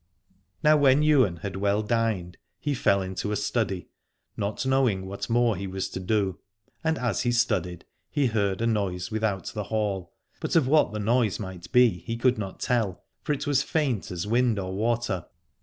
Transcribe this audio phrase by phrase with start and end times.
[0.63, 3.87] Now when Ywain had well dined he fell into a study,
[4.35, 6.39] not knowing what more he was to do.
[6.83, 10.99] And as he studied he heard a noise without the hall, but of what the
[10.99, 15.25] noise might be he could not tell, for it was faint as wind or water.